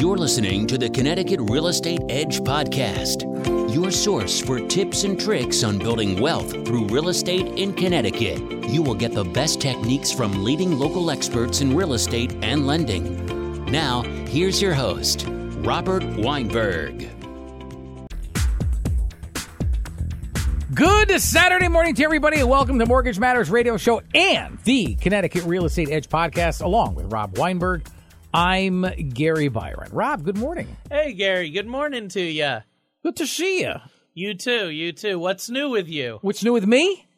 [0.00, 3.20] You're listening to the Connecticut Real Estate Edge podcast,
[3.74, 8.38] your source for tips and tricks on building wealth through real estate in Connecticut.
[8.70, 13.66] You will get the best techniques from leading local experts in real estate and lending.
[13.66, 17.06] Now, here's your host, Robert Weinberg.
[20.72, 25.44] Good Saturday morning to everybody, and welcome to Mortgage Matters Radio Show and the Connecticut
[25.44, 27.86] Real Estate Edge podcast, along with Rob Weinberg.
[28.32, 29.90] I'm Gary Byron.
[29.92, 30.76] Rob, good morning.
[30.88, 31.50] Hey, Gary.
[31.50, 32.58] Good morning to you.
[33.02, 33.74] Good to see you.
[34.14, 34.70] You too.
[34.70, 35.18] You too.
[35.18, 36.18] What's new with you?
[36.22, 37.08] What's new with me?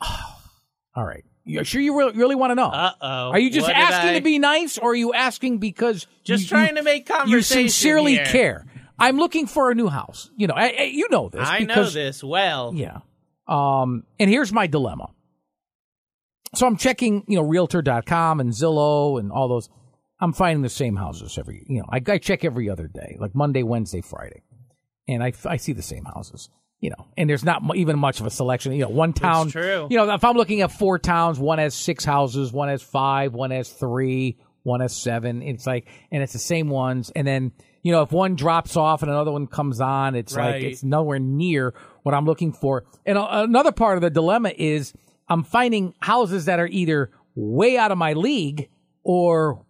[0.00, 0.40] Oh,
[0.96, 1.24] all right.
[1.44, 2.68] You sure you really, really want to know?
[2.68, 3.30] Uh oh.
[3.30, 4.14] Are you just asking I...
[4.14, 7.32] to be nice, or are you asking because just you, trying to make conversation?
[7.32, 8.24] You sincerely here.
[8.26, 8.66] care.
[8.98, 10.30] I'm looking for a new house.
[10.36, 11.46] You know, I, I, you know this.
[11.48, 12.72] I because, know this well.
[12.74, 12.98] Yeah.
[13.48, 15.10] Um, and here's my dilemma.
[16.54, 19.68] So I'm checking, you know, Realtor.com and Zillow and all those.
[20.22, 23.34] I'm finding the same houses every, you know, I, I check every other day, like
[23.34, 24.42] Monday, Wednesday, Friday,
[25.08, 26.48] and I, I see the same houses,
[26.78, 28.72] you know, and there's not even much of a selection.
[28.72, 29.88] You know, one town, it's true.
[29.90, 33.34] you know, if I'm looking at four towns, one has six houses, one has five,
[33.34, 35.42] one has three, one has seven.
[35.42, 37.50] It's like, and it's the same ones, and then
[37.82, 40.52] you know, if one drops off and another one comes on, it's right.
[40.52, 42.84] like it's nowhere near what I'm looking for.
[43.04, 44.92] And another part of the dilemma is
[45.28, 48.68] I'm finding houses that are either way out of my league
[49.02, 49.64] or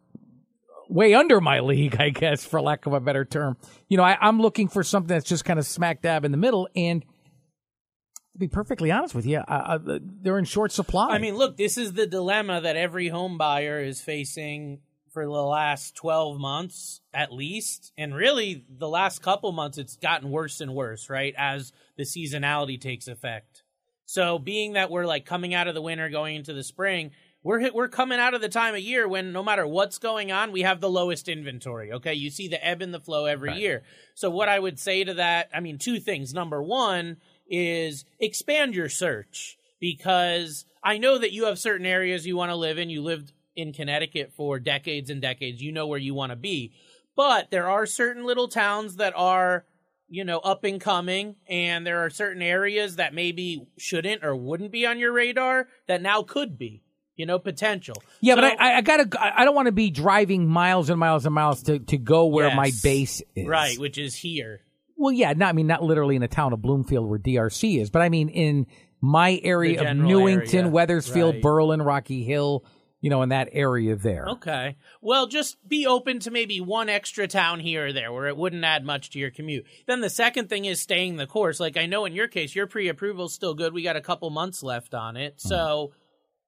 [0.93, 3.57] way under my league, I guess, for lack of a better term.
[3.89, 6.39] You know, I, am looking for something that's just kind of smack dab in the
[6.39, 6.69] middle.
[6.77, 11.09] And to be perfectly honest with you, I, I, they're in short supply.
[11.09, 14.81] I mean, look, this is the dilemma that every home buyer is facing
[15.13, 17.93] for the last 12 months at least.
[17.99, 21.35] And really, the last couple months, it's gotten worse and worse, right?
[21.37, 23.63] As the seasonality takes effect.
[24.05, 27.73] So, being that we're like coming out of the winter, going into the spring, we're
[27.73, 30.63] we're coming out of the time of year when no matter what's going on, we
[30.63, 31.93] have the lowest inventory.
[31.93, 33.59] Okay, you see the ebb and the flow every right.
[33.59, 33.83] year.
[34.15, 36.33] So what I would say to that, I mean, two things.
[36.33, 37.17] Number one
[37.49, 42.57] is expand your search because I know that you have certain areas you want to
[42.57, 42.91] live in.
[42.91, 45.61] You lived in Connecticut for decades and decades.
[45.61, 46.73] You know where you want to be,
[47.17, 49.65] but there are certain little towns that are
[50.09, 54.71] you know, up and coming, and there are certain areas that maybe shouldn't or wouldn't
[54.71, 56.83] be on your radar that now could be
[57.17, 57.95] you know, potential.
[58.21, 61.27] Yeah, so, but I, I gotta, I don't want to be driving miles and miles
[61.27, 63.47] and miles to, to go where yes, my base is.
[63.47, 64.61] Right, which is here.
[64.97, 67.91] Well, yeah, not, I mean, not literally in the town of Bloomfield where DRC is,
[67.91, 68.67] but I mean in
[69.01, 70.71] my area of Newington, area.
[70.71, 71.43] Wethersfield, right.
[71.43, 72.65] Berlin, Rocky Hill,
[73.01, 74.27] you know, in that area there.
[74.29, 74.77] Okay.
[75.01, 78.65] Well, just be open to maybe one extra town here or there where it wouldn't
[78.65, 79.67] add much to your commute.
[79.89, 81.59] Then the second thing is staying the course.
[81.59, 83.75] Like I know in your case, your pre approval is still good.
[83.75, 85.41] We got a couple months left on it.
[85.41, 85.91] So.
[85.93, 85.99] Mm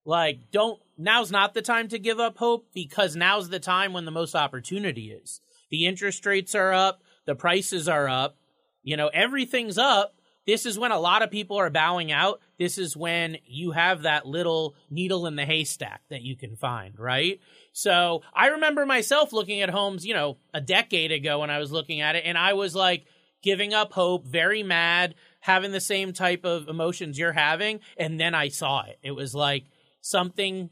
[0.05, 4.05] like, don't, now's not the time to give up hope because now's the time when
[4.05, 5.41] the most opportunity is.
[5.71, 8.37] The interest rates are up, the prices are up,
[8.83, 10.15] you know, everything's up.
[10.47, 12.41] This is when a lot of people are bowing out.
[12.59, 16.99] This is when you have that little needle in the haystack that you can find,
[16.99, 17.41] right?
[17.73, 21.73] So I remember myself looking at homes, you know, a decade ago when I was
[21.73, 23.07] looking at it, and I was like
[23.43, 27.81] giving up hope, very mad, having the same type of emotions you're having.
[27.97, 28.99] And then I saw it.
[29.03, 29.65] It was like,
[30.05, 30.71] something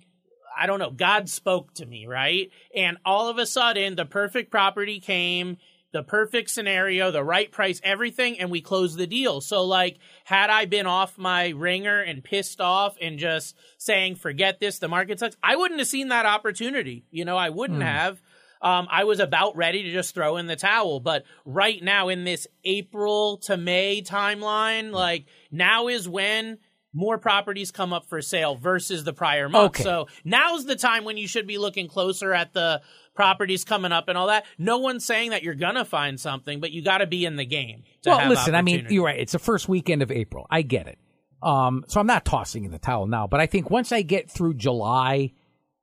[0.54, 2.50] I don't know, God spoke to me, right?
[2.76, 5.56] And all of a sudden the perfect property came,
[5.93, 9.41] the perfect scenario, the right price, everything, and we closed the deal.
[9.41, 14.60] So like had I been off my ringer and pissed off and just saying, forget
[14.60, 17.06] this, the market sucks, I wouldn't have seen that opportunity.
[17.10, 17.87] You know, I wouldn't mm.
[17.87, 18.20] have.
[18.60, 21.00] Um, I was about ready to just throw in the towel.
[21.00, 26.59] But right now, in this April to May timeline, like now is when
[26.93, 29.77] more properties come up for sale versus the prior month.
[29.77, 29.83] Okay.
[29.83, 32.83] So now's the time when you should be looking closer at the
[33.15, 34.45] properties coming up and all that.
[34.59, 37.47] No one's saying that you're gonna find something, but you got to be in the
[37.47, 37.83] game.
[38.05, 39.19] well, listen, I mean, you're right.
[39.19, 40.47] It's the first weekend of April.
[40.51, 40.99] I get it.
[41.43, 44.31] Um, so I'm not tossing in the towel now, but I think once I get
[44.31, 45.33] through July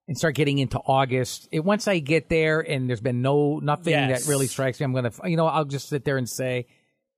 [0.07, 3.91] and start getting into August, it, once I get there and there's been no nothing
[3.91, 4.23] yes.
[4.23, 6.67] that really strikes me, I'm gonna, you know, I'll just sit there and say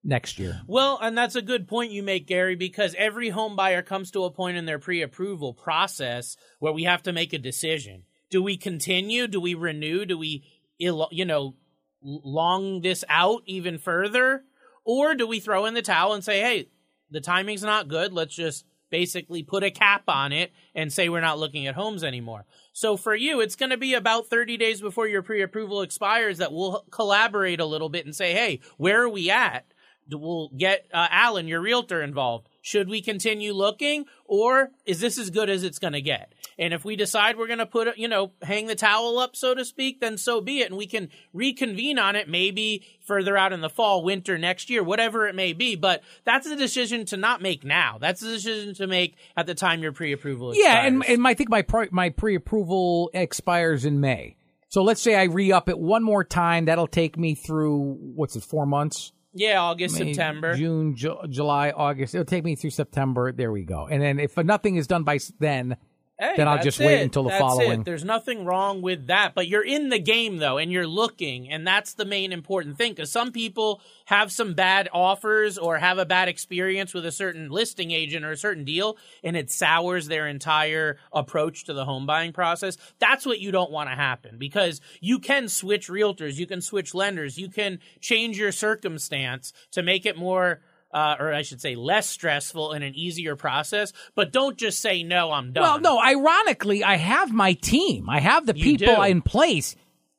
[0.04, 0.62] next year.
[0.68, 4.24] Well, and that's a good point you make, Gary, because every home buyer comes to
[4.24, 8.04] a point in their pre approval process where we have to make a decision.
[8.30, 9.28] Do we continue?
[9.28, 10.06] Do we renew?
[10.06, 10.44] Do we,
[10.78, 11.56] you know,
[12.02, 14.44] long this out even further?
[14.84, 16.70] Or do we throw in the towel and say, hey,
[17.12, 18.14] the timing's not good.
[18.14, 22.04] Let's just basically put a cap on it and say we're not looking at homes
[22.04, 22.46] anymore.
[22.74, 26.38] So for you, it's going to be about 30 days before your pre approval expires
[26.40, 29.66] that we'll collaborate a little bit and say, hey, where are we at?
[30.14, 32.48] We'll get uh, Alan, your realtor, involved.
[32.62, 36.34] should we continue looking or is this as good as it's going to get?
[36.58, 39.56] And if we decide we're going to put, you know, hang the towel up, so
[39.56, 40.70] to speak, then so be it.
[40.70, 44.84] And we can reconvene on it maybe further out in the fall, winter, next year,
[44.84, 45.76] whatever it may be.
[45.76, 47.98] But that's a decision to not make now.
[48.00, 50.66] That's a decision to make at the time your pre-approval expires.
[50.66, 54.36] Yeah, and, and I think my pre, my pre-approval expires in May.
[54.70, 56.66] So let's say I re-up it one more time.
[56.66, 59.12] That'll take me through, what's it, four months?
[59.34, 60.56] Yeah, August, May, September.
[60.56, 62.14] June, Ju- July, August.
[62.16, 63.32] It'll take me through September.
[63.32, 63.88] There we go.
[63.88, 65.78] And then if nothing is done by then,
[66.22, 67.02] Hey, then I'll just wait it.
[67.02, 67.82] until the That's following.
[67.82, 67.86] It.
[67.86, 71.66] There's nothing wrong with that, but you're in the game though, and you're looking, and
[71.66, 72.92] that's the main important thing.
[72.92, 77.50] Because some people have some bad offers or have a bad experience with a certain
[77.50, 82.06] listing agent or a certain deal, and it sours their entire approach to the home
[82.06, 82.78] buying process.
[83.00, 86.94] That's what you don't want to happen because you can switch realtors, you can switch
[86.94, 90.62] lenders, you can change your circumstance to make it more
[90.94, 93.94] uh, or I should say, less stressful and an easier process.
[94.16, 95.32] But don't just say no.
[95.32, 95.62] I'm done.
[95.64, 98.10] well, no, ironically, I have my team.
[98.10, 99.02] I have the You people do.
[99.04, 99.76] in place.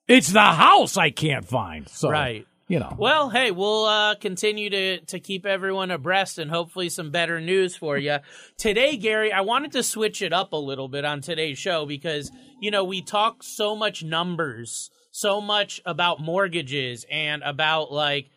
[0.09, 1.89] It's the house I can't find.
[1.89, 2.47] So, Right.
[2.69, 2.95] you know.
[2.99, 7.77] Well, hey, we'll uh, continue to to keep everyone abreast and hopefully some better news
[7.77, 8.19] for you
[8.59, 9.33] today, Gary.
[9.33, 12.31] I wanted to switch it up a little bit on today's show because
[12.61, 18.29] you know we talk so much numbers, so much about mortgages and about like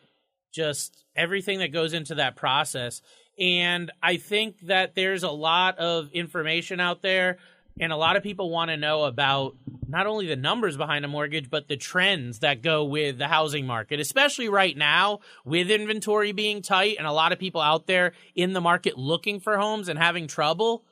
[0.55, 3.01] just everything that goes into that process.
[3.37, 7.37] And I think that there's a lot of information out there,
[7.79, 9.55] and a lot of people want to know about
[9.87, 13.67] not only the numbers behind a mortgage, but the trends that go with the housing
[13.67, 18.13] market, especially right now with inventory being tight and a lot of people out there
[18.33, 20.83] in the market looking for homes and having trouble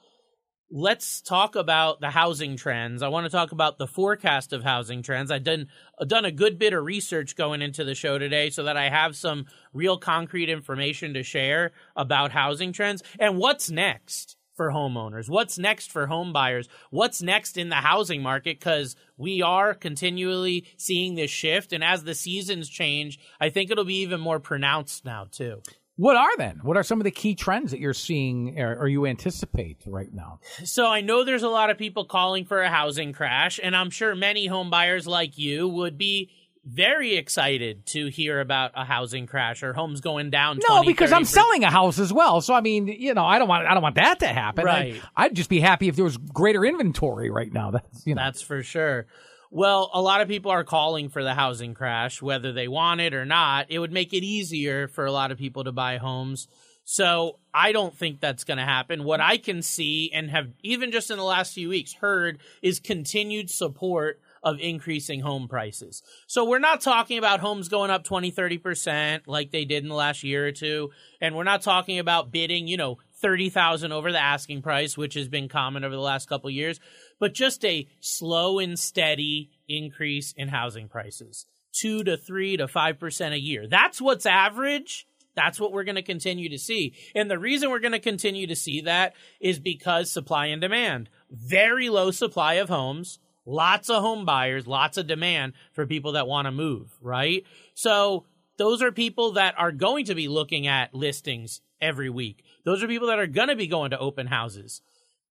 [0.69, 3.04] let's talk about the housing trends.
[3.04, 5.31] I want to talk about the forecast of housing trends.
[5.31, 5.68] I've done
[6.07, 9.15] done a good bit of research going into the show today so that I have
[9.15, 15.30] some real concrete information to share about housing trends and what's next for homeowners.
[15.30, 16.68] What's next for home buyers?
[16.92, 22.04] What's next in the housing market cuz we are continually seeing this shift and as
[22.04, 25.62] the seasons change, I think it'll be even more pronounced now too.
[25.95, 26.60] What are then?
[26.63, 30.40] What are some of the key trends that you're seeing or, you anticipate right now?
[30.63, 33.92] So I know there's a lot of people calling for a housing crash, and I'm
[33.92, 36.31] sure many home buyers like you would be
[36.66, 40.60] very excited to hear about a housing crash or homes going down.
[40.68, 42.42] No, 20, because I'm selling a house as well.
[42.42, 44.66] So I mean, you know, I don't want I don't want that to happen.
[44.66, 45.01] Right.
[45.16, 47.72] I, would just be happy if there was greater inventory right now.
[47.72, 48.22] That's you know.
[48.24, 49.07] That's for sure.
[49.55, 53.13] Well, a lot of people are calling for the housing crash, whether they want it
[53.13, 53.67] or not.
[53.69, 56.47] It would make it easier for a lot of people to buy homes.
[56.85, 59.03] So I don't think that's going to happen.
[59.03, 62.79] What I can see and have even just in the last few weeks heard is
[62.79, 66.01] continued support of increasing home prices.
[66.27, 69.95] So we're not talking about homes going up 20, 30% like they did in the
[69.95, 70.89] last year or two.
[71.21, 75.29] And we're not talking about bidding, you know, 30,000 over the asking price, which has
[75.29, 76.81] been common over the last couple years,
[77.24, 81.46] but just a slow and steady increase in housing prices.
[81.72, 83.66] 2 to 3 to 5% a year.
[83.66, 85.08] That's what's average.
[85.34, 86.96] That's what we're going to continue to see.
[87.16, 91.10] And the reason we're going to continue to see that is because supply and demand.
[91.31, 96.28] Very low supply of homes, lots of home buyers, lots of demand for people that
[96.28, 97.46] want to move, right?
[97.74, 98.25] So
[98.58, 102.44] those are people that are going to be looking at listings every week.
[102.66, 104.81] Those are people that are going to be going to open houses.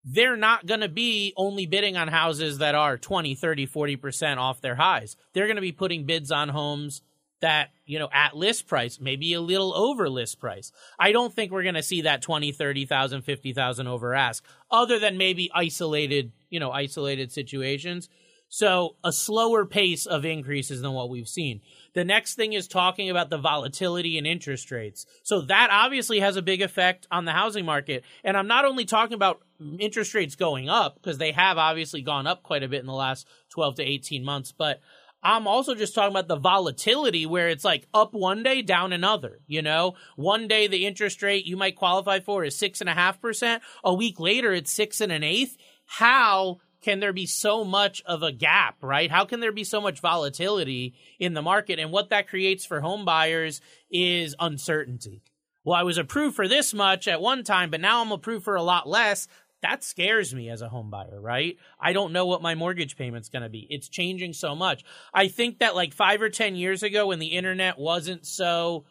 [0.05, 4.61] They're not going to be only bidding on houses that are 20, 30, 40% off
[4.61, 5.17] their highs.
[5.33, 7.03] They're going to be putting bids on homes
[7.41, 10.73] that, you know, at list price, maybe a little over list price.
[10.99, 15.19] I don't think we're going to see that 20, 30,000, 50,000 over ask other than
[15.19, 18.09] maybe isolated, you know, isolated situations.
[18.49, 21.63] So a slower pace of increases than what we've seen.
[21.95, 25.07] The next thing is talking about the volatility in interest rates.
[25.23, 28.05] So that obviously has a big effect on the housing market.
[28.25, 29.43] And I'm not only talking about
[29.79, 32.93] interest rates going up because they have obviously gone up quite a bit in the
[32.93, 34.81] last 12 to 18 months, but
[35.23, 39.39] I'm also just talking about the volatility where it's like up one day, down another.
[39.47, 42.95] You know, one day the interest rate you might qualify for is six and a
[42.95, 43.63] half percent.
[43.85, 45.57] A week later, it's six and an eighth.
[45.87, 49.11] How can there be so much of a gap, right?
[49.11, 51.79] How can there be so much volatility in the market?
[51.79, 53.61] And what that creates for home buyers
[53.91, 55.23] is uncertainty.
[55.65, 58.57] Well, I was approved for this much at one time, but now I'm approved for
[58.57, 59.29] a lot less.
[59.63, 61.57] That scares me as a home buyer, right?
[61.81, 63.69] I don't know what my mortgage payment's going to be.
[63.71, 64.85] It's changing so much.
[65.15, 68.87] I think that like five or 10 years ago when the internet wasn't so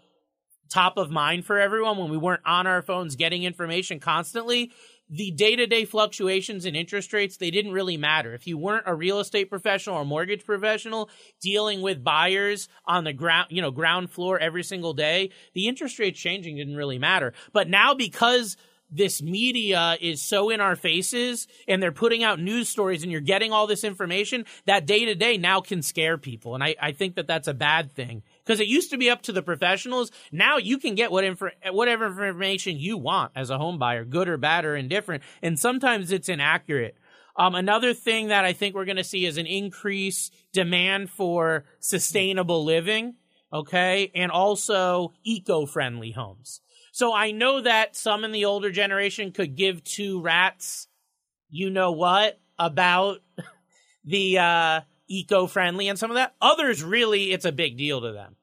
[0.69, 4.71] top of mind for everyone, when we weren't on our phones getting information constantly,
[5.11, 8.33] the day-to-day fluctuations in interest rates they didn't really matter.
[8.33, 11.09] If you weren't a real estate professional or mortgage professional
[11.41, 15.99] dealing with buyers on the ground you know ground floor every single day the interest
[15.99, 17.33] rates changing didn't really matter.
[17.51, 18.55] But now because
[18.91, 23.21] this media is so in our faces and they're putting out news stories and you're
[23.21, 26.55] getting all this information that day to day now can scare people.
[26.55, 29.21] And I, I think that that's a bad thing because it used to be up
[29.23, 30.11] to the professionals.
[30.31, 31.25] Now you can get what
[31.71, 35.23] whatever information you want as a home buyer, good or bad or indifferent.
[35.41, 36.95] And sometimes it's inaccurate.
[37.35, 41.65] Um, another thing that I think we're going to see is an increase demand for
[41.79, 43.15] sustainable living.
[43.53, 44.11] Okay.
[44.15, 46.61] And also eco-friendly homes.
[46.91, 50.87] So I know that some in the older generation could give two rats,
[51.49, 53.19] you know what, about
[54.05, 54.81] the uh,
[55.11, 56.35] eco friendly and some of that.
[56.41, 58.35] Others really, it's a big deal to them.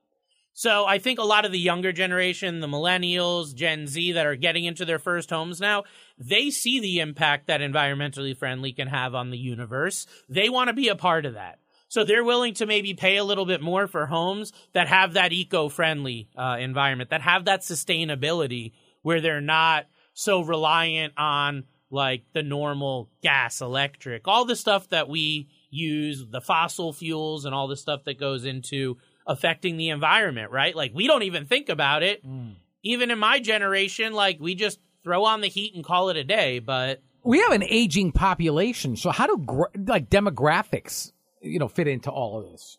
[0.52, 4.34] So I think a lot of the younger generation, the millennials, Gen Z that are
[4.34, 5.84] getting into their first homes now,
[6.18, 10.06] they see the impact that environmentally friendly can have on the universe.
[10.28, 11.60] They want to be a part of that.
[11.86, 15.32] So they're willing to maybe pay a little bit more for homes that have that
[15.32, 18.72] eco-friendly uh, environment, that have that sustainability,
[19.02, 25.08] where they're not so reliant on like the normal gas, electric, all the stuff that
[25.08, 30.50] we use, the fossil fuels, and all the stuff that goes into affecting the environment.
[30.50, 30.74] Right?
[30.74, 32.24] Like we don't even think about it.
[32.26, 32.54] Mm.
[32.82, 36.24] Even in my generation, like we just throw on the heat and call it a
[36.24, 36.58] day.
[36.58, 42.10] But we have an aging population, so how do like demographics you know, fit into
[42.10, 42.78] all of this?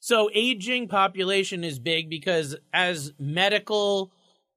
[0.00, 4.10] So aging population is big because as medical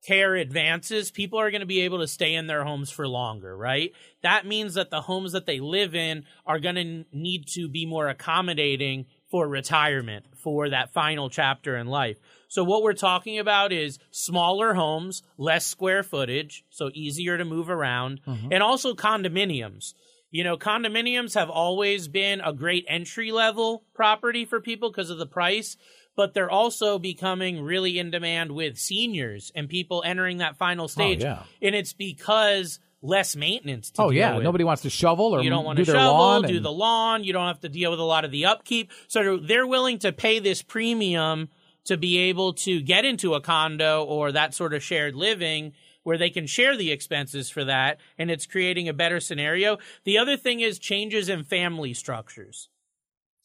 [0.06, 3.56] care advances, people are going to be able to stay in their homes for longer,
[3.56, 3.92] right?
[4.22, 7.86] That means that the homes that they live in are going to need to be
[7.86, 12.18] more accommodating for retirement, for that final chapter in life.
[12.48, 17.70] So what we're talking about is smaller homes, less square footage, so easier to move
[17.70, 18.50] around, mm-hmm.
[18.52, 19.94] and also condominiums.
[20.32, 25.18] You know, condominiums have always been a great entry level property for people because of
[25.18, 25.78] the price,
[26.16, 30.88] but they're also becoming really in demand with seniors and people entering that final oh,
[30.88, 31.24] stage.
[31.24, 31.44] Oh, yeah.
[31.62, 33.92] And it's because less maintenance.
[33.98, 34.44] oh yeah, with.
[34.44, 36.66] nobody wants to shovel or you don't want to shovel, do and...
[36.66, 37.24] the lawn.
[37.24, 38.92] You don't have to deal with a lot of the upkeep.
[39.08, 41.50] So they're willing to pay this premium
[41.86, 46.18] to be able to get into a condo or that sort of shared living where
[46.18, 49.78] they can share the expenses for that and it's creating a better scenario.
[50.04, 52.70] The other thing is changes in family structures.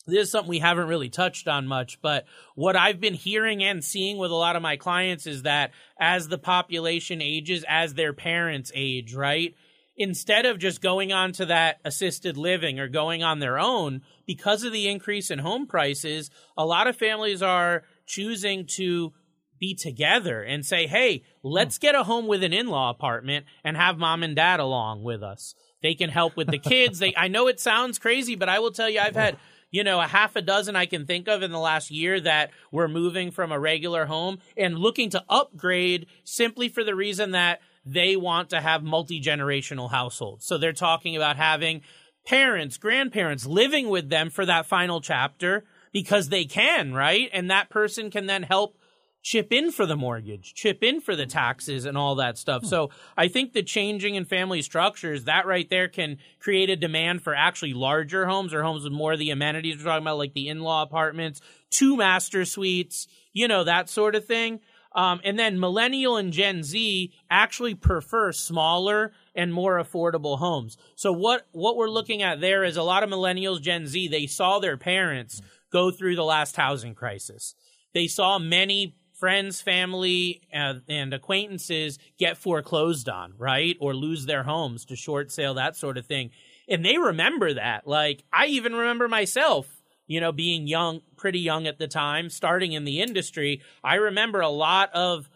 [0.07, 3.85] This is something we haven't really touched on much, but what I've been hearing and
[3.85, 8.12] seeing with a lot of my clients is that as the population ages, as their
[8.12, 9.54] parents age, right?
[9.97, 14.64] Instead of just going on to that assisted living or going on their own, because
[14.64, 19.12] of the increase in home prices, a lot of families are choosing to
[19.61, 23.76] be together and say, hey, let's get a home with an in law apartment and
[23.76, 25.54] have mom and dad along with us.
[25.83, 26.99] They can help with the kids.
[26.99, 29.37] they I know it sounds crazy, but I will tell you I've had
[29.70, 32.50] you know, a half a dozen I can think of in the last year that
[32.72, 37.60] were moving from a regular home and looking to upgrade simply for the reason that
[37.84, 40.46] they want to have multi generational households.
[40.46, 41.82] So they're talking about having
[42.26, 47.30] parents, grandparents living with them for that final chapter because they can, right?
[47.32, 48.76] And that person can then help
[49.22, 52.62] chip in for the mortgage, chip in for the taxes and all that stuff.
[52.62, 52.68] Hmm.
[52.68, 57.22] So I think the changing in family structures, that right there can create a demand
[57.22, 60.34] for actually larger homes or homes with more of the amenities we're talking about, like
[60.34, 64.60] the in-law apartments, two master suites, you know, that sort of thing.
[64.92, 70.76] Um, and then millennial and Gen Z actually prefer smaller and more affordable homes.
[70.96, 74.26] So what, what we're looking at there is a lot of millennials, Gen Z, they
[74.26, 77.54] saw their parents go through the last housing crisis.
[77.94, 83.76] They saw many friends, family, and, and, acquaintances get foreclosed on, right?
[83.78, 86.30] Or lose their homes to short sale, that sort of thing.
[86.68, 87.86] And they remember that.
[87.86, 89.68] Like, I even remember myself,
[90.06, 93.60] you know, being young, pretty young at the time, starting in the industry.
[93.84, 95.28] I remember a lot of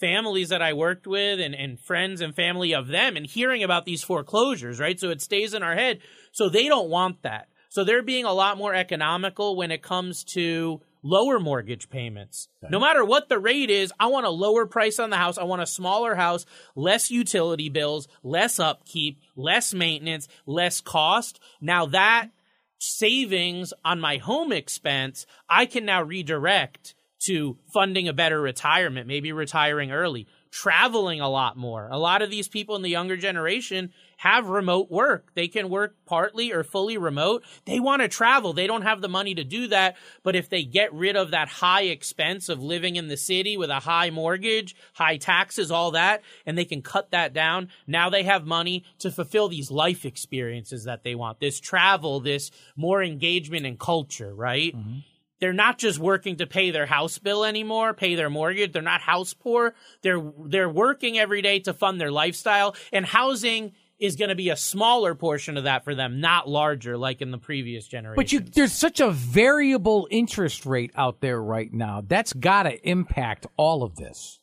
[0.00, 3.84] families that I worked with and, and friends and family of them and hearing about
[3.84, 4.98] these foreclosures, right?
[4.98, 6.00] So it stays in our head.
[6.32, 7.48] So they don't want that.
[7.68, 12.48] So they're being a lot more economical when it comes to lower mortgage payments.
[12.62, 12.70] Okay.
[12.70, 15.38] No matter what the rate is, I want a lower price on the house.
[15.38, 16.44] I want a smaller house,
[16.74, 21.40] less utility bills, less upkeep, less maintenance, less cost.
[21.60, 22.30] Now that
[22.78, 26.94] savings on my home expense, I can now redirect
[27.26, 31.88] to funding a better retirement, maybe retiring early, traveling a lot more.
[31.90, 35.32] A lot of these people in the younger generation have remote work.
[35.34, 37.44] They can work partly or fully remote.
[37.66, 38.52] They want to travel.
[38.52, 39.96] They don't have the money to do that.
[40.22, 43.70] But if they get rid of that high expense of living in the city with
[43.70, 48.22] a high mortgage, high taxes, all that, and they can cut that down, now they
[48.22, 51.38] have money to fulfill these life experiences that they want.
[51.38, 54.74] This travel, this more engagement in culture, right?
[54.74, 54.98] Mm-hmm.
[55.40, 58.72] they're not just working to pay their house bill anymore, pay their mortgage.
[58.72, 59.74] They're not house poor.
[60.02, 64.50] They're they're working every day to fund their lifestyle and housing is going to be
[64.50, 68.16] a smaller portion of that for them, not larger like in the previous generation.
[68.16, 72.02] But you, there's such a variable interest rate out there right now.
[72.06, 74.40] That's got to impact all of this.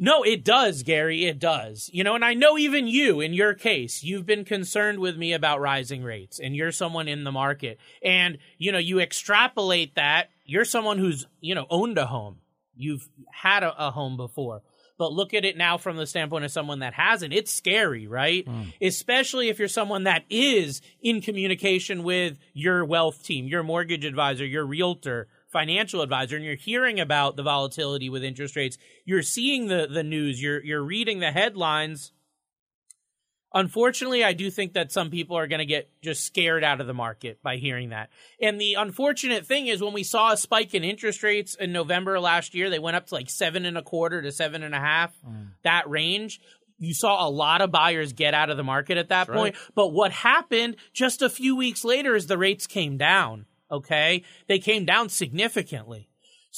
[0.00, 1.24] No, it does, Gary.
[1.24, 1.90] It does.
[1.92, 5.32] You know, and I know even you, in your case, you've been concerned with me
[5.32, 7.78] about rising rates, and you're someone in the market.
[8.00, 10.28] And, you know, you extrapolate that.
[10.44, 12.36] You're someone who's, you know, owned a home.
[12.76, 14.62] You've had a, a home before.
[14.98, 17.32] But look at it now from the standpoint of someone that hasn't.
[17.32, 18.44] It's scary, right?
[18.44, 18.72] Mm.
[18.82, 24.44] Especially if you're someone that is in communication with your wealth team, your mortgage advisor,
[24.44, 29.68] your realtor, financial advisor and you're hearing about the volatility with interest rates, you're seeing
[29.68, 32.12] the the news, you're you're reading the headlines.
[33.58, 36.86] Unfortunately, I do think that some people are going to get just scared out of
[36.86, 38.08] the market by hearing that.
[38.40, 42.20] And the unfortunate thing is when we saw a spike in interest rates in November
[42.20, 44.78] last year, they went up to like seven and a quarter to seven and a
[44.78, 45.48] half, mm.
[45.64, 46.40] that range
[46.78, 49.56] you saw a lot of buyers get out of the market at that That's point.
[49.56, 49.74] Right.
[49.74, 53.46] But what happened just a few weeks later is the rates came down.
[53.68, 54.22] Okay.
[54.46, 56.07] They came down significantly.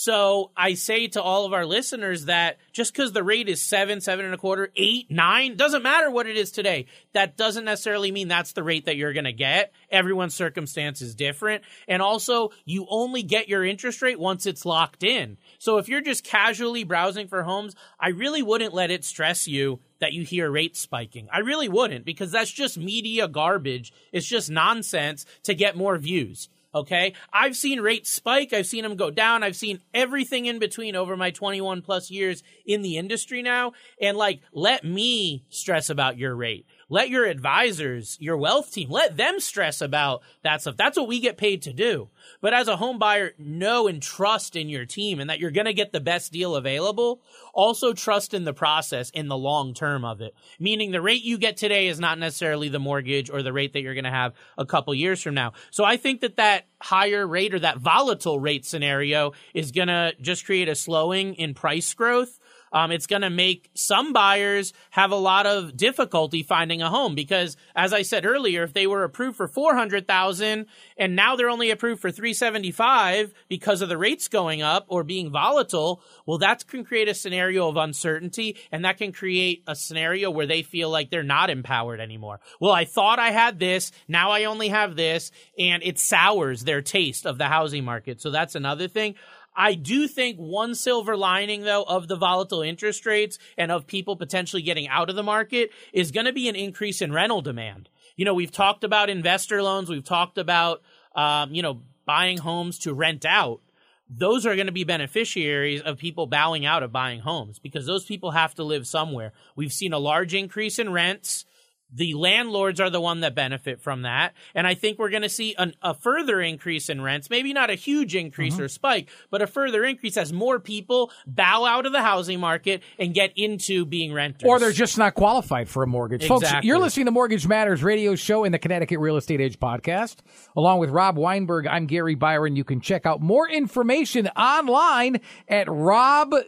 [0.03, 4.01] So I say to all of our listeners that just because the rate is seven,
[4.01, 6.87] seven and a quarter, eight, nine, doesn't matter what it is today.
[7.13, 9.75] That doesn't necessarily mean that's the rate that you're going to get.
[9.91, 11.65] Everyone's circumstance is different.
[11.87, 15.37] And also, you only get your interest rate once it's locked in.
[15.59, 19.81] So if you're just casually browsing for homes, I really wouldn't let it stress you
[19.99, 21.29] that you hear rates spiking.
[21.31, 23.93] I really wouldn't because that's just media garbage.
[24.13, 26.49] It's just nonsense to get more views.
[26.75, 27.15] Okay.
[27.33, 28.53] I've seen rates spike.
[28.53, 29.43] I've seen them go down.
[29.43, 33.73] I've seen everything in between over my 21 plus years in the industry now.
[34.01, 36.67] And like, let me stress about your rate.
[36.93, 40.77] Let your advisors, your wealth team, let them stress about that stuff.
[40.77, 42.11] That's what we get paid to do.
[42.41, 45.67] But as a home buyer, know and trust in your team and that you're going
[45.67, 47.23] to get the best deal available.
[47.55, 50.35] Also trust in the process in the long term of it.
[50.59, 53.83] Meaning the rate you get today is not necessarily the mortgage or the rate that
[53.83, 55.53] you're going to have a couple years from now.
[55.71, 60.13] So I think that that higher rate or that volatile rate scenario is going to
[60.21, 62.40] just create a slowing in price growth
[62.73, 67.15] um, it's going to make some buyers have a lot of difficulty finding a home
[67.15, 71.37] because, as I said earlier, if they were approved for four hundred thousand and now
[71.37, 75.31] they're only approved for three seventy five because of the rates going up or being
[75.31, 80.31] volatile, well, that can create a scenario of uncertainty, and that can create a scenario
[80.31, 82.41] where they feel like they're not empowered anymore.
[82.61, 86.83] Well, I thought I had this, now I only have this, and it sours their
[86.83, 88.21] taste of the housing market.
[88.21, 89.15] So that's another thing.
[89.61, 94.17] I do think one silver lining, though, of the volatile interest rates and of people
[94.17, 97.91] potentially getting out of the market is going to be an increase in rental demand.
[98.17, 100.81] You know, we've talked about investor loans, we've talked about,
[101.15, 103.61] um, you know, buying homes to rent out.
[104.09, 108.07] Those are going to be beneficiaries of people bowing out of buying homes because those
[108.07, 109.35] people have to live somewhere.
[109.57, 111.45] We've seen a large increase in rents
[111.93, 114.35] the landlords are the one that benefit from that.
[114.55, 117.71] And i think we're going to see an, a further increase in rents maybe not
[117.71, 118.63] a huge increase mm-hmm.
[118.65, 122.83] or spike but a further increase as more people bow out of the housing market
[122.99, 124.49] and get into being renters.
[124.49, 126.23] Or they're just not qualified for a mortgage.
[126.25, 126.49] Exactly.
[126.49, 130.17] folks you're listening to mortgage matters radio show in the connecticut real estate edge podcast.
[130.57, 132.57] Along with rob weinberg i'm gary byron.
[132.57, 136.45] You can check out more information online at robgw.com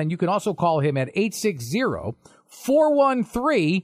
[0.00, 3.82] and you can also call him at 860 413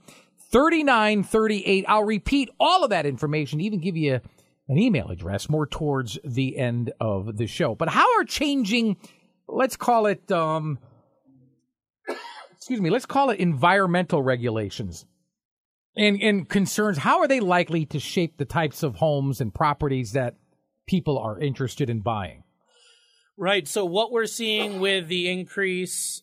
[0.51, 1.85] 3938.
[1.89, 4.21] I'll repeat all of that information, even give you
[4.69, 7.75] an email address more towards the end of the show.
[7.75, 8.97] But how are changing,
[9.49, 10.79] let's call it, um,
[12.57, 15.07] excuse me, let's call it environmental regulations
[15.97, 20.13] and, and concerns, how are they likely to shape the types of homes and properties
[20.13, 20.37] that
[20.87, 22.45] people are interested in buying?
[23.37, 23.67] Right.
[23.67, 26.23] So, what we're seeing with the increase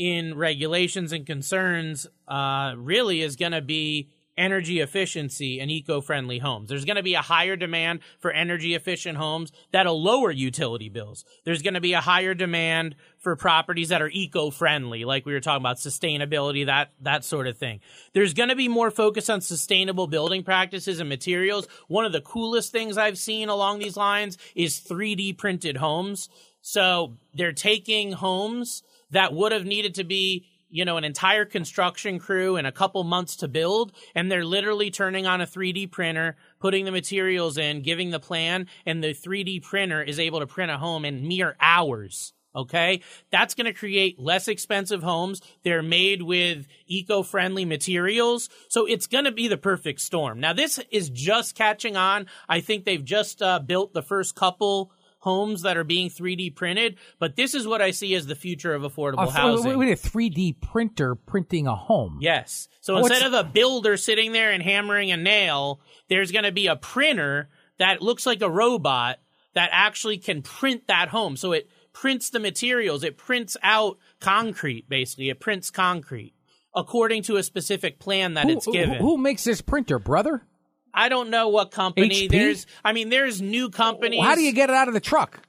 [0.00, 4.08] in regulations and concerns uh, really is going to be
[4.38, 6.70] energy efficiency and eco-friendly homes.
[6.70, 11.26] There's going to be a higher demand for energy efficient homes that'll lower utility bills.
[11.44, 15.40] There's going to be a higher demand for properties that are eco-friendly, like we were
[15.40, 17.80] talking about sustainability, that that sort of thing.
[18.14, 21.68] There's going to be more focus on sustainable building practices and materials.
[21.88, 26.30] One of the coolest things I've seen along these lines is 3D printed homes.
[26.62, 32.18] So they're taking homes that would have needed to be you know, an entire construction
[32.18, 36.36] crew and a couple months to build, and they're literally turning on a 3D printer,
[36.60, 40.70] putting the materials in, giving the plan, and the 3D printer is able to print
[40.70, 42.32] a home in mere hours.
[42.54, 43.02] Okay.
[43.30, 45.40] That's going to create less expensive homes.
[45.62, 48.48] They're made with eco-friendly materials.
[48.68, 50.40] So it's going to be the perfect storm.
[50.40, 52.26] Now, this is just catching on.
[52.48, 56.96] I think they've just uh, built the first couple homes that are being 3D printed,
[57.18, 59.78] but this is what I see as the future of affordable Uh, housing.
[59.78, 62.18] need a 3D printer printing a home.
[62.20, 62.68] Yes.
[62.80, 66.66] So instead of a builder sitting there and hammering a nail, there's going to be
[66.66, 69.18] a printer that looks like a robot
[69.54, 71.36] that actually can print that home.
[71.36, 75.28] So it prints the materials, it prints out concrete, basically.
[75.28, 76.34] It prints concrete
[76.74, 78.94] according to a specific plan that Who, it's given.
[78.98, 80.46] who makes this printer, brother?
[80.94, 82.28] I don't know what company.
[82.28, 82.30] HP?
[82.30, 84.22] There's, I mean, there's new companies.
[84.22, 85.40] How do you get it out of the truck?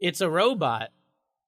[0.00, 0.90] It's a robot.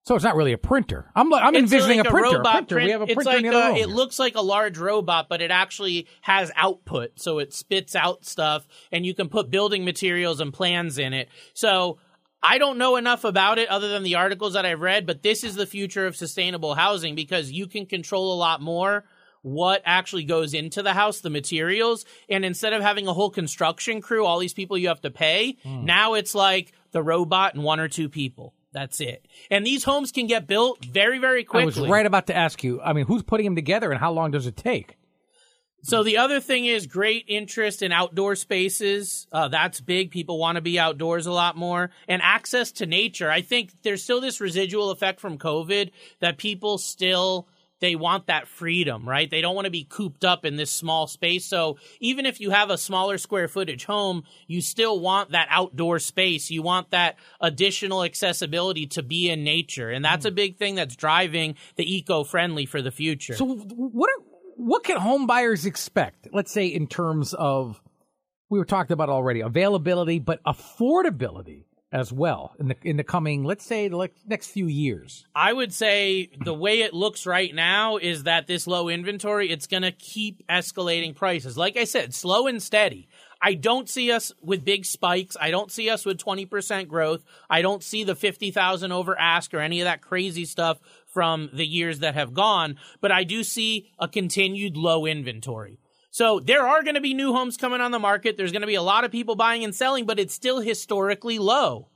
[0.07, 1.11] So it's not really a printer.
[1.15, 2.37] I'm I'm It's envisioning like a printer.
[2.39, 2.75] robot printer.
[2.75, 2.87] print.
[2.87, 3.77] We have a printer like in the other a- room.
[3.77, 8.25] it looks like a large robot, but it actually has output, so it spits out
[8.25, 11.29] stuff, and you can put building materials and plans in it.
[11.55, 11.99] So
[12.43, 15.45] I don't know enough about it other than the articles that I've read, but this
[15.45, 19.05] is the future of sustainable housing because you can control a lot more
[19.43, 24.01] what actually goes into the house, the materials, and instead of having a whole construction
[24.01, 25.85] crew, all these people you have to pay, Hmm.
[25.85, 28.55] now it's like the robot and one or two people.
[28.73, 29.27] That's it.
[29.51, 31.63] And these homes can get built very, very quickly.
[31.63, 32.81] I was right about to ask you.
[32.81, 34.97] I mean, who's putting them together, and how long does it take?
[35.83, 39.27] So the other thing is great interest in outdoor spaces.
[39.33, 40.11] Uh, that's big.
[40.11, 43.31] People want to be outdoors a lot more and access to nature.
[43.31, 47.49] I think there's still this residual effect from COVID that people still
[47.81, 49.31] they want that freedom, right?
[49.31, 51.47] They don't want to be cooped up in this small space.
[51.47, 55.99] So even if you have a smaller square footage home, you still want that outdoor
[55.99, 56.51] space.
[56.51, 59.91] You want that additional accessibility to be in nature.
[59.91, 60.37] And that's a hmm.
[60.37, 63.35] big thing that's driving the eco-friendly for the future.
[63.35, 64.25] So what are
[64.57, 66.29] what can home buyers expect?
[66.33, 67.81] Let's say in terms of
[68.51, 73.43] we were talked about already availability, but affordability as well in the in the coming
[73.43, 75.27] let's say the next few years.
[75.35, 79.67] I would say the way it looks right now is that this low inventory, it's
[79.67, 81.57] going to keep escalating prices.
[81.57, 83.09] Like I said, slow and steady.
[83.43, 85.37] I don't see us with big spikes.
[85.41, 87.25] I don't see us with 20% growth.
[87.49, 91.67] I don't see the 50,000 over ask or any of that crazy stuff from the
[91.67, 95.79] years that have gone, but I do see a continued low inventory.
[96.11, 98.37] So there are going to be new homes coming on the market.
[98.37, 101.39] There's going to be a lot of people buying and selling, but it's still historically
[101.39, 101.89] low.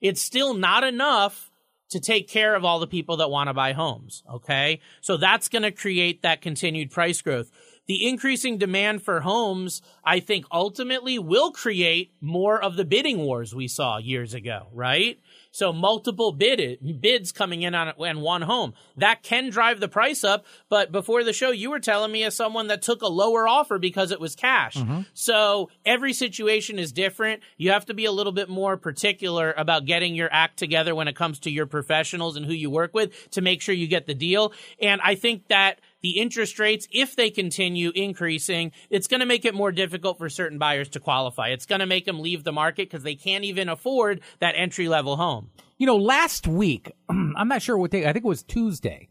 [0.00, 1.50] It's still not enough
[1.90, 4.22] to take care of all the people that want to buy homes.
[4.30, 4.80] Okay.
[5.00, 7.50] So that's going to create that continued price growth.
[7.88, 13.54] The increasing demand for homes, I think ultimately will create more of the bidding wars
[13.54, 15.18] we saw years ago, right?
[15.50, 18.74] So multiple bid bids coming in on, on one home.
[18.96, 20.44] That can drive the price up.
[20.68, 23.78] But before the show, you were telling me as someone that took a lower offer
[23.78, 24.76] because it was cash.
[24.76, 25.00] Mm-hmm.
[25.14, 27.42] So every situation is different.
[27.56, 31.08] You have to be a little bit more particular about getting your act together when
[31.08, 34.06] it comes to your professionals and who you work with to make sure you get
[34.06, 34.52] the deal.
[34.80, 39.44] And I think that the interest rates, if they continue increasing, it's going to make
[39.44, 41.48] it more difficult for certain buyers to qualify.
[41.48, 44.88] It's going to make them leave the market because they can't even afford that entry
[44.88, 45.50] level home.
[45.76, 49.08] You know, last week, I'm not sure what day, I think it was Tuesday.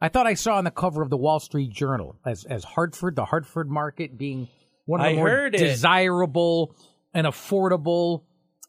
[0.00, 3.16] I thought I saw on the cover of the Wall Street Journal as as Hartford,
[3.16, 4.48] the Hartford market being
[4.86, 6.74] one of the I more desirable
[7.12, 8.22] and affordable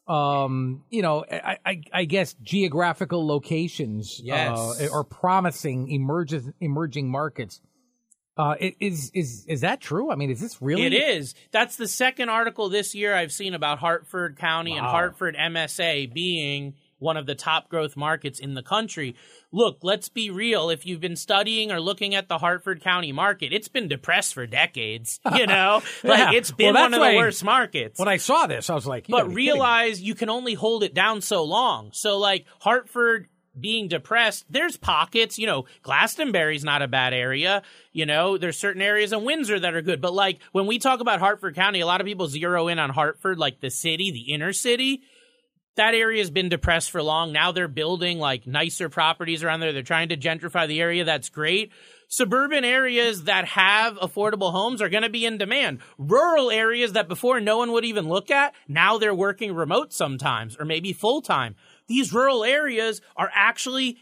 [0.08, 4.58] um you know I, I i guess geographical locations Yes.
[4.58, 7.60] uh, or promising emerging emerging markets
[8.36, 11.34] uh is is is that true i mean is this really It is.
[11.52, 16.74] That's the second article this year I've seen about Hartford County and Hartford MSA being
[17.02, 19.14] one of the top growth markets in the country.
[19.50, 20.70] Look, let's be real.
[20.70, 24.46] If you've been studying or looking at the Hartford County market, it's been depressed for
[24.46, 25.20] decades.
[25.36, 27.98] You know, like it's been Well, one of the worst markets.
[27.98, 29.34] when i saw this i was like but be kidding me.
[29.34, 31.90] realize you can only hold it down so long.
[31.92, 37.62] So like Hartford being depressed, there's pockets, you know, Glastonbury's not a bad area.
[37.92, 40.00] You know, there's certain areas in Windsor that are good.
[40.00, 42.90] But like when we talk about Hartford County, a lot of people zero in on
[42.90, 45.02] Hartford, like the city, the inner city.
[45.76, 47.32] That area has been depressed for long.
[47.32, 49.72] Now they're building like nicer properties around there.
[49.72, 51.04] They're trying to gentrify the area.
[51.04, 51.72] That's great.
[52.08, 55.78] Suburban areas that have affordable homes are going to be in demand.
[55.96, 60.54] Rural areas that before no one would even look at, now they're working remote sometimes
[60.58, 61.54] or maybe full time.
[61.86, 63.96] These rural areas are actually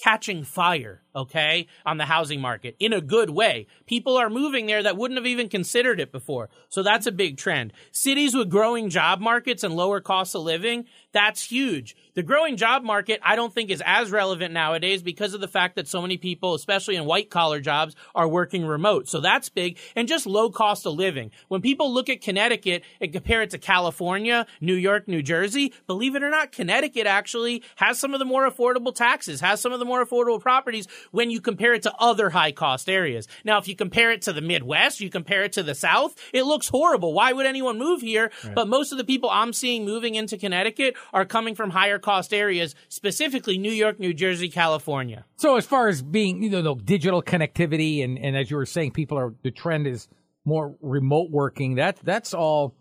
[0.00, 1.02] catching fire.
[1.18, 3.66] Okay, on the housing market in a good way.
[3.86, 6.48] People are moving there that wouldn't have even considered it before.
[6.68, 7.72] So that's a big trend.
[7.92, 11.96] Cities with growing job markets and lower costs of living, that's huge.
[12.14, 15.76] The growing job market, I don't think is as relevant nowadays because of the fact
[15.76, 19.08] that so many people, especially in white collar jobs, are working remote.
[19.08, 21.30] So that's big and just low cost of living.
[21.48, 26.14] When people look at Connecticut and compare it to California, New York, New Jersey, believe
[26.14, 29.78] it or not, Connecticut actually has some of the more affordable taxes, has some of
[29.78, 33.28] the more affordable properties when you compare it to other high cost areas.
[33.44, 36.44] Now, if you compare it to the Midwest, you compare it to the South, it
[36.44, 37.12] looks horrible.
[37.12, 38.30] Why would anyone move here?
[38.44, 38.54] Right.
[38.54, 42.32] But most of the people I'm seeing moving into Connecticut are coming from higher cost
[42.34, 45.24] areas, specifically New York, New Jersey, California.
[45.36, 48.66] So as far as being, you know, the digital connectivity and, and as you were
[48.66, 50.08] saying, people are, the trend is
[50.44, 51.76] more remote working.
[51.76, 52.74] That, that's all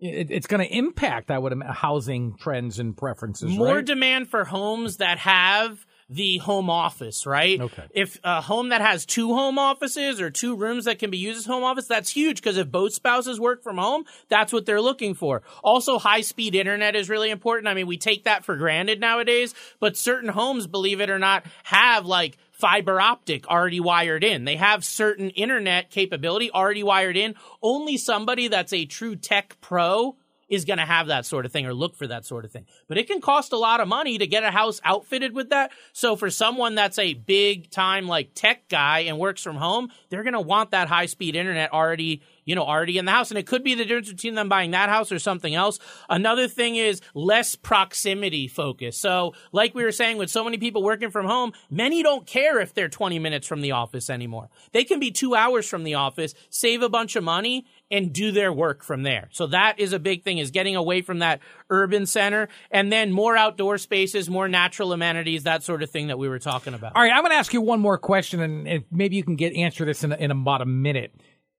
[0.00, 3.50] it's going to impact, I would imagine, housing trends and preferences.
[3.50, 3.84] More right?
[3.84, 7.60] demand for homes that have the home office, right?
[7.60, 7.84] Okay.
[7.90, 11.38] If a home that has two home offices or two rooms that can be used
[11.38, 14.80] as home office, that's huge because if both spouses work from home, that's what they're
[14.80, 15.42] looking for.
[15.62, 17.68] Also, high speed internet is really important.
[17.68, 21.44] I mean, we take that for granted nowadays, but certain homes, believe it or not,
[21.64, 24.44] have like fiber optic already wired in.
[24.44, 27.34] They have certain internet capability already wired in.
[27.62, 30.16] Only somebody that's a true tech pro
[30.48, 32.66] is going to have that sort of thing or look for that sort of thing.
[32.86, 35.72] But it can cost a lot of money to get a house outfitted with that.
[35.92, 40.22] So for someone that's a big time like tech guy and works from home, they're
[40.22, 43.30] going to want that high speed internet already you know, already in the house.
[43.30, 45.78] And it could be the difference between them buying that house or something else.
[46.08, 48.96] Another thing is less proximity focus.
[48.96, 52.58] So, like we were saying, with so many people working from home, many don't care
[52.58, 54.48] if they're 20 minutes from the office anymore.
[54.72, 58.32] They can be two hours from the office, save a bunch of money, and do
[58.32, 59.28] their work from there.
[59.32, 63.12] So that is a big thing is getting away from that urban center and then
[63.12, 66.94] more outdoor spaces, more natural amenities, that sort of thing that we were talking about.
[66.94, 69.54] All right, I'm going to ask you one more question and maybe you can get
[69.54, 71.14] answer this in, in about a minute.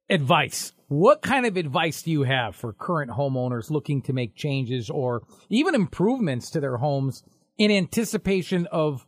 [0.09, 0.73] Advice.
[0.87, 5.21] What kind of advice do you have for current homeowners looking to make changes or
[5.49, 7.23] even improvements to their homes
[7.59, 9.05] in anticipation of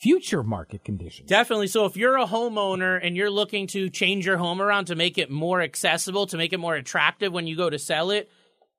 [0.00, 1.28] future market conditions?
[1.28, 1.68] Definitely.
[1.68, 5.18] So if you're a homeowner and you're looking to change your home around to make
[5.18, 8.30] it more accessible, to make it more attractive when you go to sell it,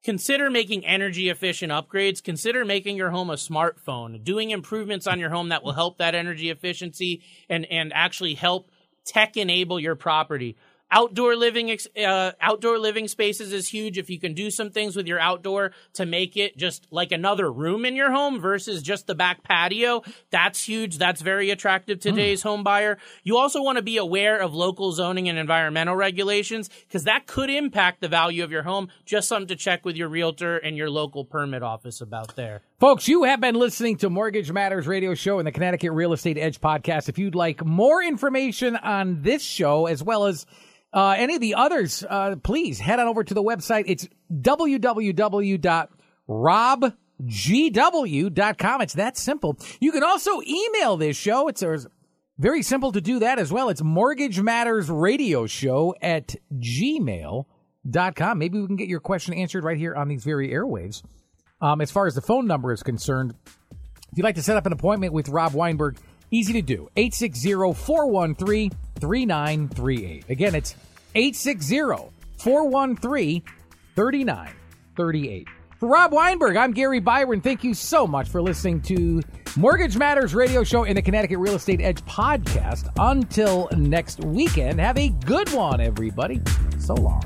[0.03, 2.23] consider making energy efficient upgrades.
[2.23, 6.15] Consider making your home a smartphone, doing improvements on your home that will help that
[6.15, 8.71] energy efficiency and, and actually help
[9.05, 10.55] tech enable your property.
[10.91, 13.97] Outdoor living, uh, outdoor living spaces is huge.
[13.97, 17.51] If you can do some things with your outdoor to make it just like another
[17.51, 20.97] room in your home versus just the back patio, that's huge.
[20.97, 22.43] That's very attractive to today's mm.
[22.43, 22.97] home buyer.
[23.23, 27.49] You also want to be aware of local zoning and environmental regulations because that could
[27.49, 28.89] impact the value of your home.
[29.05, 32.61] Just something to check with your realtor and your local permit office about there.
[32.79, 36.37] Folks, you have been listening to Mortgage Matters radio show and the Connecticut Real Estate
[36.37, 37.09] Edge podcast.
[37.09, 40.45] If you'd like more information on this show as well as
[40.93, 43.83] uh, any of the others, uh, please head on over to the website.
[43.87, 45.51] It's www.robgw.com.
[48.81, 49.59] It's that simple.
[49.81, 51.49] You can also email this show.
[51.49, 51.65] It's
[52.37, 53.67] very simple to do that as well.
[53.67, 58.37] It's Mortgage Matters Radio Show at gmail.com.
[58.37, 61.03] Maybe we can get your question answered right here on these very airwaves.
[61.61, 63.33] Um, as far as the phone number is concerned,
[64.11, 65.97] if you'd like to set up an appointment with Rob Weinberg,
[66.31, 66.89] easy to do.
[66.95, 70.29] 860 413 3938.
[70.29, 70.75] Again, it's
[71.15, 73.43] 860 413
[73.95, 75.47] 3938.
[75.79, 77.39] For Rob Weinberg, I'm Gary Byron.
[77.39, 79.21] Thank you so much for listening to
[79.55, 82.89] Mortgage Matters radio show in the Connecticut Real Estate Edge podcast.
[82.99, 86.41] Until next weekend, have a good one, everybody.
[86.79, 87.23] So long.